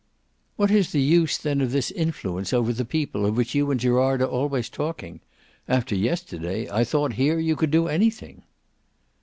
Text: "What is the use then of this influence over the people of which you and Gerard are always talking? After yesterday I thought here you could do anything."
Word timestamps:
"What 0.55 0.71
is 0.71 0.91
the 0.93 0.99
use 0.99 1.37
then 1.37 1.61
of 1.61 1.71
this 1.71 1.91
influence 1.91 2.53
over 2.53 2.73
the 2.73 2.85
people 2.85 3.23
of 3.23 3.37
which 3.37 3.53
you 3.53 3.69
and 3.69 3.79
Gerard 3.79 4.23
are 4.23 4.25
always 4.25 4.67
talking? 4.67 5.19
After 5.67 5.93
yesterday 5.93 6.67
I 6.71 6.83
thought 6.83 7.13
here 7.21 7.37
you 7.37 7.55
could 7.55 7.69
do 7.69 7.87
anything." 7.87 8.41